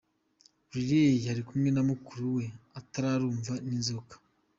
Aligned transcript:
Riley 0.73 1.23
ari 1.31 1.41
kumwe 1.47 1.69
na 1.71 1.81
mukuru 1.89 2.25
we 2.37 2.45
atararumwa 2.79 3.53
n’inzoka. 3.67 4.13